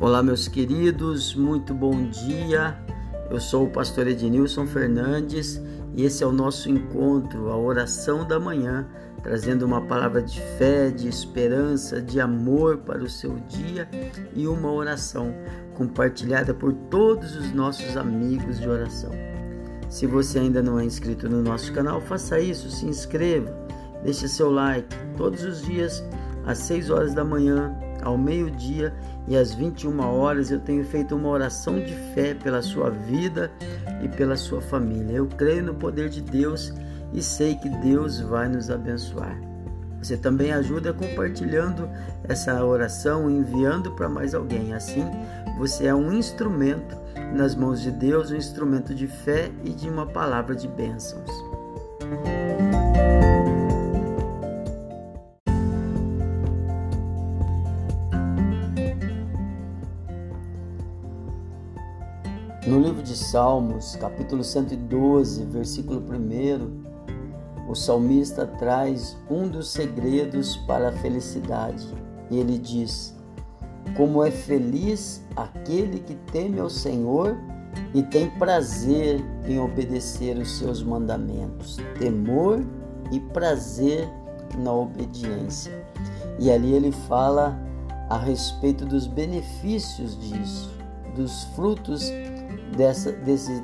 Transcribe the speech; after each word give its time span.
Olá, 0.00 0.22
meus 0.22 0.48
queridos, 0.48 1.34
muito 1.34 1.74
bom 1.74 2.08
dia. 2.08 2.74
Eu 3.30 3.38
sou 3.38 3.66
o 3.66 3.70
pastor 3.70 4.06
Ednilson 4.08 4.66
Fernandes 4.66 5.60
e 5.94 6.04
esse 6.04 6.24
é 6.24 6.26
o 6.26 6.32
nosso 6.32 6.70
encontro, 6.70 7.50
a 7.50 7.58
oração 7.58 8.26
da 8.26 8.40
manhã, 8.40 8.88
trazendo 9.22 9.66
uma 9.66 9.82
palavra 9.82 10.22
de 10.22 10.40
fé, 10.56 10.90
de 10.90 11.06
esperança, 11.06 12.00
de 12.00 12.18
amor 12.18 12.78
para 12.78 13.04
o 13.04 13.10
seu 13.10 13.36
dia 13.40 13.86
e 14.34 14.46
uma 14.46 14.72
oração 14.72 15.34
compartilhada 15.74 16.54
por 16.54 16.72
todos 16.72 17.36
os 17.36 17.52
nossos 17.52 17.94
amigos 17.94 18.58
de 18.58 18.66
oração. 18.66 19.12
Se 19.90 20.06
você 20.06 20.38
ainda 20.38 20.62
não 20.62 20.80
é 20.80 20.84
inscrito 20.86 21.28
no 21.28 21.42
nosso 21.42 21.74
canal, 21.74 22.00
faça 22.00 22.40
isso, 22.40 22.70
se 22.70 22.86
inscreva, 22.86 23.54
deixe 24.02 24.26
seu 24.28 24.50
like 24.50 24.96
todos 25.18 25.44
os 25.44 25.60
dias 25.60 26.02
às 26.46 26.56
6 26.56 26.88
horas 26.88 27.12
da 27.12 27.22
manhã 27.22 27.78
ao 28.02 28.16
meio-dia 28.16 28.94
e 29.28 29.36
às 29.36 29.54
21 29.54 30.00
horas 30.00 30.50
eu 30.50 30.60
tenho 30.60 30.84
feito 30.84 31.14
uma 31.14 31.28
oração 31.28 31.78
de 31.78 31.94
fé 32.14 32.34
pela 32.34 32.62
sua 32.62 32.90
vida 32.90 33.50
e 34.02 34.08
pela 34.08 34.36
sua 34.36 34.60
família. 34.60 35.16
Eu 35.16 35.26
creio 35.26 35.62
no 35.62 35.74
poder 35.74 36.08
de 36.08 36.20
Deus 36.20 36.72
e 37.12 37.22
sei 37.22 37.54
que 37.56 37.68
Deus 37.68 38.20
vai 38.20 38.48
nos 38.48 38.70
abençoar. 38.70 39.38
Você 40.02 40.16
também 40.16 40.50
ajuda 40.52 40.94
compartilhando 40.94 41.88
essa 42.24 42.64
oração, 42.64 43.30
enviando 43.30 43.92
para 43.92 44.08
mais 44.08 44.34
alguém. 44.34 44.72
Assim, 44.72 45.04
você 45.58 45.86
é 45.86 45.94
um 45.94 46.12
instrumento 46.12 46.96
nas 47.34 47.54
mãos 47.54 47.82
de 47.82 47.90
Deus, 47.90 48.30
um 48.30 48.36
instrumento 48.36 48.94
de 48.94 49.06
fé 49.06 49.50
e 49.62 49.70
de 49.70 49.90
uma 49.90 50.06
palavra 50.06 50.54
de 50.54 50.66
bênçãos. 50.66 51.30
No 62.70 62.78
livro 62.78 63.02
de 63.02 63.16
Salmos, 63.16 63.96
capítulo 63.96 64.44
112, 64.44 65.44
versículo 65.46 65.98
1, 65.98 67.68
o 67.68 67.74
salmista 67.74 68.46
traz 68.46 69.18
um 69.28 69.48
dos 69.48 69.70
segredos 69.70 70.56
para 70.68 70.90
a 70.90 70.92
felicidade. 70.92 71.92
E 72.30 72.38
ele 72.38 72.56
diz: 72.58 73.12
Como 73.96 74.24
é 74.24 74.30
feliz 74.30 75.20
aquele 75.34 75.98
que 75.98 76.14
teme 76.30 76.60
ao 76.60 76.70
Senhor 76.70 77.36
e 77.92 78.04
tem 78.04 78.30
prazer 78.38 79.20
em 79.48 79.58
obedecer 79.58 80.36
os 80.36 80.56
seus 80.56 80.80
mandamentos. 80.80 81.76
Temor 81.98 82.64
e 83.10 83.18
prazer 83.18 84.08
na 84.56 84.72
obediência. 84.72 85.72
E 86.38 86.52
ali 86.52 86.72
ele 86.72 86.92
fala 86.92 87.60
a 88.08 88.16
respeito 88.16 88.86
dos 88.86 89.08
benefícios 89.08 90.16
disso, 90.16 90.70
dos 91.16 91.42
frutos 91.56 92.12
dessa, 92.76 93.12
desse, 93.12 93.62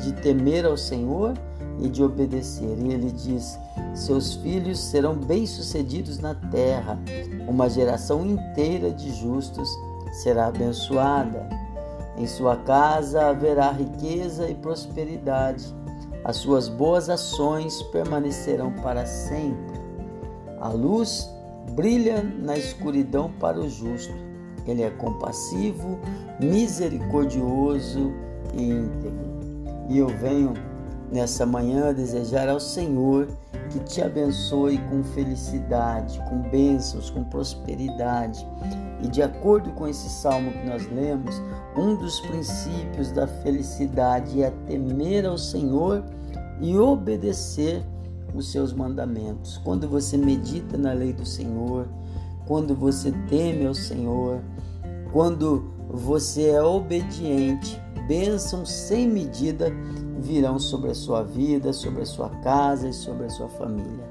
de 0.00 0.12
temer 0.20 0.64
ao 0.64 0.76
Senhor 0.76 1.34
e 1.80 1.88
de 1.88 2.02
obedecer. 2.02 2.76
E 2.78 2.92
ele 2.92 3.10
diz: 3.10 3.58
Seus 3.94 4.34
filhos 4.34 4.78
serão 4.78 5.14
bem-sucedidos 5.14 6.18
na 6.18 6.34
terra, 6.34 6.98
uma 7.48 7.68
geração 7.68 8.26
inteira 8.26 8.90
de 8.90 9.12
justos 9.12 9.68
será 10.12 10.46
abençoada. 10.46 11.48
Em 12.16 12.26
sua 12.26 12.56
casa 12.56 13.28
haverá 13.28 13.70
riqueza 13.70 14.48
e 14.48 14.54
prosperidade. 14.54 15.74
As 16.24 16.36
suas 16.36 16.68
boas 16.68 17.08
ações 17.08 17.82
permanecerão 17.84 18.72
para 18.82 19.06
sempre. 19.06 19.80
A 20.60 20.68
luz 20.68 21.28
brilha 21.72 22.22
na 22.22 22.56
escuridão 22.56 23.32
para 23.40 23.58
o 23.58 23.68
justo. 23.68 24.12
Ele 24.66 24.82
é 24.82 24.90
compassivo, 24.90 25.98
misericordioso 26.38 28.12
e 28.52 28.70
íntegro. 28.70 29.42
E 29.88 29.98
eu 29.98 30.08
venho 30.08 30.54
nessa 31.10 31.44
manhã 31.44 31.92
desejar 31.92 32.48
ao 32.48 32.58
Senhor 32.58 33.28
que 33.70 33.80
te 33.80 34.02
abençoe 34.02 34.78
com 34.90 35.02
felicidade, 35.02 36.22
com 36.28 36.38
bênçãos, 36.50 37.10
com 37.10 37.24
prosperidade. 37.24 38.46
E 39.02 39.08
de 39.08 39.22
acordo 39.22 39.70
com 39.72 39.88
esse 39.88 40.08
salmo 40.08 40.52
que 40.52 40.66
nós 40.66 40.86
lemos, 40.90 41.40
um 41.76 41.96
dos 41.96 42.20
princípios 42.20 43.10
da 43.12 43.26
felicidade 43.26 44.42
é 44.42 44.50
temer 44.66 45.26
ao 45.26 45.38
Senhor 45.38 46.04
e 46.60 46.76
obedecer 46.78 47.82
os 48.34 48.50
seus 48.50 48.72
mandamentos. 48.72 49.58
Quando 49.58 49.88
você 49.88 50.16
medita 50.16 50.78
na 50.78 50.92
lei 50.92 51.12
do 51.12 51.26
Senhor, 51.26 51.88
quando 52.46 52.74
você 52.74 53.12
teme 53.28 53.66
ao 53.66 53.74
Senhor, 53.74 54.40
quando 55.12 55.71
você 55.92 56.50
é 56.50 56.62
obediente, 56.62 57.80
bênçãos 58.08 58.70
sem 58.70 59.08
medida 59.08 59.70
virão 60.18 60.58
sobre 60.58 60.90
a 60.90 60.94
sua 60.94 61.22
vida, 61.22 61.72
sobre 61.72 62.02
a 62.02 62.06
sua 62.06 62.30
casa 62.40 62.88
e 62.88 62.92
sobre 62.92 63.26
a 63.26 63.30
sua 63.30 63.48
família. 63.48 64.10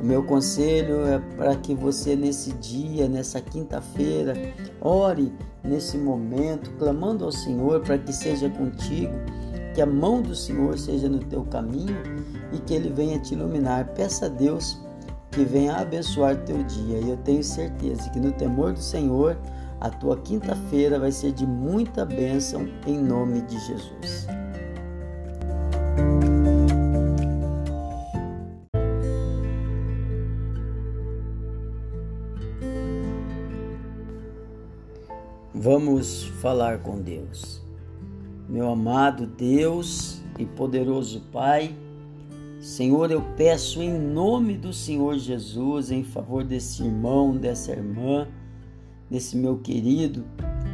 O 0.00 0.04
meu 0.04 0.22
conselho 0.22 1.06
é 1.06 1.18
para 1.36 1.56
que 1.56 1.74
você 1.74 2.14
nesse 2.14 2.52
dia, 2.54 3.08
nessa 3.08 3.40
quinta-feira, 3.40 4.34
ore 4.80 5.32
nesse 5.64 5.96
momento, 5.96 6.70
clamando 6.78 7.24
ao 7.24 7.32
Senhor 7.32 7.80
para 7.80 7.98
que 7.98 8.12
seja 8.12 8.48
contigo, 8.50 9.14
que 9.74 9.80
a 9.80 9.86
mão 9.86 10.22
do 10.22 10.34
Senhor 10.34 10.78
seja 10.78 11.08
no 11.08 11.18
teu 11.18 11.44
caminho 11.44 11.96
e 12.52 12.58
que 12.58 12.74
ele 12.74 12.90
venha 12.90 13.18
te 13.18 13.34
iluminar. 13.34 13.88
Peça 13.94 14.26
a 14.26 14.28
Deus 14.28 14.80
que 15.30 15.44
venha 15.44 15.76
abençoar 15.76 16.36
teu 16.44 16.62
dia. 16.62 16.98
E 16.98 17.10
eu 17.10 17.16
tenho 17.18 17.42
certeza 17.42 18.08
que 18.10 18.20
no 18.20 18.32
temor 18.32 18.72
do 18.72 18.80
Senhor, 18.80 19.36
a 19.86 19.90
tua 19.90 20.16
quinta-feira 20.16 20.98
vai 20.98 21.12
ser 21.12 21.30
de 21.30 21.46
muita 21.46 22.04
bênção 22.04 22.68
em 22.84 22.98
nome 22.98 23.40
de 23.42 23.56
Jesus. 23.56 24.26
Vamos 35.54 36.24
falar 36.40 36.80
com 36.80 37.00
Deus. 37.00 37.62
Meu 38.48 38.68
amado 38.68 39.24
Deus 39.24 40.20
e 40.36 40.44
poderoso 40.44 41.22
Pai, 41.32 41.74
Senhor, 42.60 43.12
eu 43.12 43.22
peço 43.36 43.80
em 43.80 43.96
nome 43.96 44.56
do 44.56 44.72
Senhor 44.72 45.16
Jesus, 45.16 45.92
em 45.92 46.02
favor 46.02 46.42
desse 46.42 46.82
irmão, 46.82 47.36
dessa 47.36 47.70
irmã, 47.70 48.26
desse 49.10 49.36
meu 49.36 49.58
querido 49.58 50.24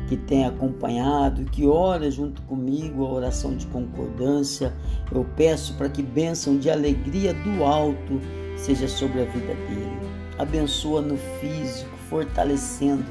que 0.09 0.16
tem 0.16 0.44
acompanhado, 0.44 1.44
que 1.47 1.66
ora 1.66 2.10
junto 2.10 2.43
comigo 2.43 3.04
a 3.04 3.12
oração 3.12 3.56
de 3.56 3.66
concordância. 3.69 4.75
Eu 5.10 5.25
peço 5.37 5.75
para 5.75 5.88
que 5.88 6.03
bênção 6.03 6.59
de 6.59 6.71
alegria 6.71 7.32
do 7.32 7.65
alto 7.65 8.21
seja 8.56 8.88
sobre 8.88 9.22
a 9.22 9.25
vida 9.25 9.54
dele. 9.54 9.98
Abençoa 10.38 11.00
no 11.00 11.16
físico, 11.41 11.97
fortalecendo, 12.10 13.04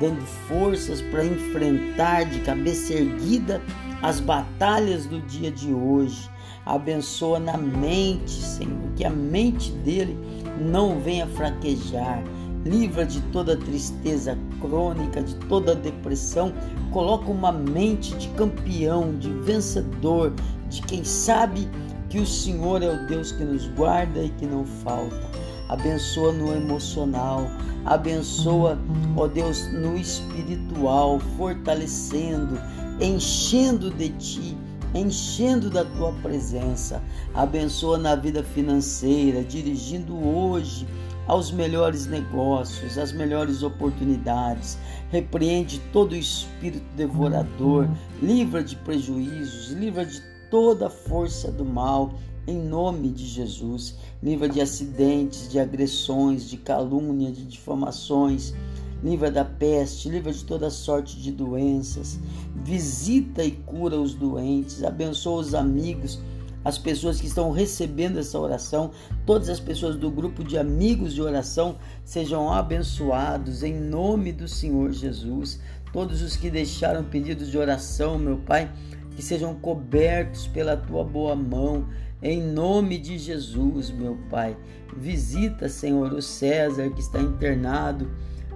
dando 0.00 0.20
forças 0.48 1.02
para 1.02 1.24
enfrentar 1.24 2.24
de 2.24 2.40
cabeça 2.40 2.94
erguida 2.94 3.60
as 4.02 4.20
batalhas 4.20 5.06
do 5.06 5.20
dia 5.20 5.50
de 5.50 5.72
hoje. 5.72 6.30
Abençoa 6.64 7.38
na 7.38 7.56
mente, 7.56 8.30
Senhor, 8.30 8.90
que 8.96 9.04
a 9.04 9.10
mente 9.10 9.72
dele 9.72 10.18
não 10.58 11.00
venha 11.00 11.26
fraquejar 11.26 12.22
livra 12.66 13.06
de 13.06 13.20
toda 13.32 13.56
tristeza 13.56 14.36
crônica, 14.60 15.22
de 15.22 15.34
toda 15.46 15.74
depressão, 15.74 16.52
coloca 16.90 17.30
uma 17.30 17.52
mente 17.52 18.14
de 18.16 18.28
campeão, 18.30 19.16
de 19.16 19.30
vencedor, 19.30 20.32
de 20.68 20.82
quem 20.82 21.04
sabe 21.04 21.68
que 22.08 22.18
o 22.18 22.26
Senhor 22.26 22.82
é 22.82 22.88
o 22.88 23.06
Deus 23.06 23.32
que 23.32 23.44
nos 23.44 23.68
guarda 23.68 24.22
e 24.22 24.30
que 24.30 24.46
não 24.46 24.64
falta. 24.64 25.30
Abençoa 25.68 26.32
no 26.32 26.54
emocional, 26.54 27.46
abençoa, 27.84 28.78
ó 29.16 29.26
Deus, 29.26 29.66
no 29.72 29.96
espiritual, 29.96 31.18
fortalecendo, 31.36 32.58
enchendo 33.00 33.90
de 33.90 34.10
ti, 34.10 34.56
enchendo 34.94 35.68
da 35.68 35.84
tua 35.84 36.12
presença. 36.22 37.02
Abençoa 37.34 37.98
na 37.98 38.14
vida 38.14 38.42
financeira, 38.42 39.42
dirigindo 39.42 40.16
hoje 40.16 40.86
aos 41.26 41.50
melhores 41.50 42.06
negócios, 42.06 42.98
às 42.98 43.12
melhores 43.12 43.62
oportunidades. 43.62 44.78
Repreende 45.10 45.80
todo 45.92 46.12
o 46.12 46.16
espírito 46.16 46.86
devorador, 46.96 47.88
livra 48.22 48.62
de 48.62 48.76
prejuízos, 48.76 49.70
livra 49.70 50.04
de 50.04 50.22
toda 50.50 50.86
a 50.86 50.90
força 50.90 51.50
do 51.50 51.64
mal, 51.64 52.14
em 52.46 52.56
nome 52.56 53.10
de 53.10 53.26
Jesus. 53.26 53.96
Livra 54.22 54.48
de 54.48 54.60
acidentes, 54.60 55.48
de 55.48 55.58
agressões, 55.58 56.48
de 56.48 56.56
calúnia, 56.56 57.30
de 57.32 57.44
difamações. 57.44 58.54
Livra 59.02 59.30
da 59.30 59.44
peste, 59.44 60.08
livra 60.08 60.32
de 60.32 60.44
toda 60.44 60.70
sorte 60.70 61.20
de 61.20 61.30
doenças. 61.30 62.18
Visita 62.64 63.44
e 63.44 63.50
cura 63.50 64.00
os 64.00 64.14
doentes, 64.14 64.82
abençoa 64.82 65.40
os 65.40 65.54
amigos 65.54 66.18
as 66.66 66.76
pessoas 66.76 67.20
que 67.20 67.28
estão 67.28 67.52
recebendo 67.52 68.18
essa 68.18 68.36
oração, 68.36 68.90
todas 69.24 69.48
as 69.48 69.60
pessoas 69.60 69.94
do 69.94 70.10
grupo 70.10 70.42
de 70.42 70.58
amigos 70.58 71.14
de 71.14 71.22
oração 71.22 71.78
sejam 72.04 72.52
abençoados 72.52 73.62
em 73.62 73.72
nome 73.72 74.32
do 74.32 74.48
Senhor 74.48 74.90
Jesus. 74.90 75.60
todos 75.92 76.22
os 76.22 76.36
que 76.36 76.50
deixaram 76.50 77.04
pedidos 77.04 77.52
de 77.52 77.56
oração, 77.56 78.18
meu 78.18 78.38
Pai, 78.38 78.68
que 79.14 79.22
sejam 79.22 79.54
cobertos 79.54 80.48
pela 80.48 80.76
tua 80.76 81.04
boa 81.04 81.36
mão, 81.36 81.86
em 82.20 82.42
nome 82.42 82.98
de 82.98 83.16
Jesus, 83.16 83.88
meu 83.92 84.18
Pai. 84.28 84.56
Visita, 84.96 85.68
Senhor, 85.68 86.12
o 86.12 86.20
César 86.20 86.90
que 86.90 87.00
está 87.00 87.20
internado, 87.20 88.10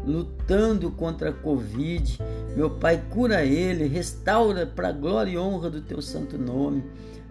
lutando 0.05 0.91
contra 0.91 1.31
a 1.31 1.33
Covid. 1.33 2.19
Meu 2.57 2.71
Pai, 2.71 3.03
cura 3.11 3.45
ele, 3.45 3.87
restaura 3.87 4.67
para 4.67 4.89
a 4.89 4.93
glória 4.93 5.33
e 5.33 5.39
honra 5.39 5.71
do 5.71 5.81
teu 5.81 6.01
santo 6.01 6.39
nome. 6.39 6.85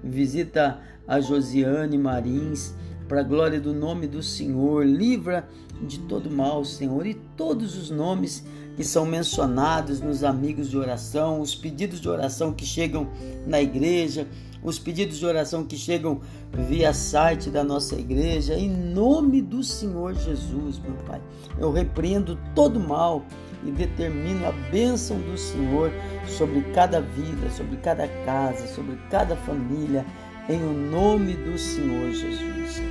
Visita 0.03 0.79
a 1.07 1.19
Josiane 1.19 1.97
Marins, 1.97 2.73
para 3.09 3.21
a 3.21 3.23
glória 3.23 3.59
do 3.59 3.73
nome 3.73 4.07
do 4.07 4.21
Senhor. 4.21 4.85
Livra 4.85 5.49
de 5.81 5.99
todo 6.01 6.29
mal, 6.29 6.63
Senhor, 6.63 7.05
e 7.07 7.15
todos 7.35 7.75
os 7.75 7.89
nomes 7.89 8.45
que 8.75 8.83
são 8.83 9.05
mencionados 9.05 9.99
nos 9.99 10.23
amigos 10.23 10.69
de 10.69 10.77
oração, 10.77 11.41
os 11.41 11.55
pedidos 11.55 11.99
de 11.99 12.07
oração 12.07 12.53
que 12.53 12.65
chegam 12.65 13.09
na 13.47 13.59
igreja, 13.59 14.27
os 14.63 14.77
pedidos 14.77 15.17
de 15.17 15.25
oração 15.25 15.65
que 15.65 15.75
chegam 15.75 16.21
via 16.67 16.93
site 16.93 17.49
da 17.49 17.63
nossa 17.63 17.95
igreja, 17.95 18.53
em 18.53 18.69
nome 18.69 19.41
do 19.41 19.63
Senhor 19.63 20.13
Jesus, 20.13 20.79
meu 20.79 20.93
Pai. 21.05 21.21
Eu 21.57 21.71
repreendo 21.71 22.37
todo 22.53 22.79
mal 22.79 23.25
e 23.65 23.71
determino 23.71 24.45
a 24.45 24.51
bênção 24.69 25.19
do 25.19 25.37
Senhor 25.37 25.91
sobre 26.27 26.61
cada 26.73 27.01
vida, 27.01 27.49
sobre 27.49 27.77
cada 27.77 28.07
casa, 28.25 28.67
sobre 28.67 28.97
cada 29.09 29.35
família, 29.35 30.05
em 30.47 30.61
o 30.63 30.73
nome 30.73 31.33
do 31.33 31.57
Senhor 31.57 32.11
Jesus. 32.11 32.88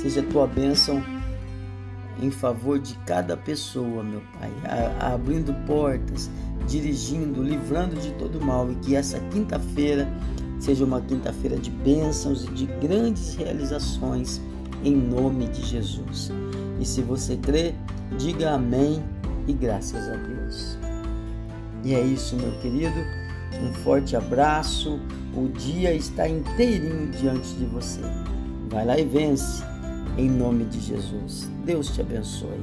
Seja 0.00 0.22
a 0.22 0.24
tua 0.24 0.46
bênção 0.46 1.02
em 2.22 2.30
favor 2.30 2.78
de 2.78 2.94
cada 3.06 3.36
pessoa, 3.36 4.02
meu 4.02 4.22
Pai, 4.38 4.50
abrindo 4.98 5.52
portas, 5.66 6.30
dirigindo, 6.66 7.42
livrando 7.42 7.96
de 7.96 8.10
todo 8.12 8.40
mal 8.40 8.72
e 8.72 8.76
que 8.76 8.96
essa 8.96 9.20
quinta-feira 9.30 10.08
seja 10.58 10.86
uma 10.86 11.02
quinta-feira 11.02 11.58
de 11.58 11.70
bênçãos 11.70 12.44
e 12.44 12.50
de 12.52 12.66
grandes 12.80 13.34
realizações 13.34 14.40
em 14.82 14.96
nome 14.96 15.48
de 15.48 15.66
Jesus. 15.66 16.30
E 16.80 16.84
se 16.86 17.02
você 17.02 17.36
crê, 17.36 17.74
diga 18.18 18.52
amém 18.52 19.02
e 19.46 19.52
graças 19.52 20.08
a 20.08 20.16
Deus. 20.16 20.78
E 21.84 21.94
é 21.94 22.00
isso, 22.00 22.36
meu 22.36 22.52
querido. 22.60 23.00
Um 23.62 23.74
forte 23.84 24.16
abraço. 24.16 24.98
O 25.36 25.46
dia 25.48 25.92
está 25.92 26.26
inteirinho 26.26 27.10
diante 27.10 27.52
de 27.56 27.66
você. 27.66 28.00
Vai 28.70 28.86
lá 28.86 28.98
e 28.98 29.04
vence 29.04 29.62
em 30.20 30.28
nome 30.28 30.64
de 30.64 30.78
Jesus. 30.80 31.48
Deus 31.64 31.88
te 31.90 32.02
abençoe. 32.02 32.60